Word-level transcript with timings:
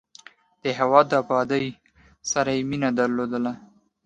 د 0.63 0.65
هېواد 0.79 1.05
د 1.09 1.13
ابادۍ 1.23 1.65
سره 2.31 2.49
یې 2.57 2.61
مینه 2.69 2.89
درلودل. 2.99 3.45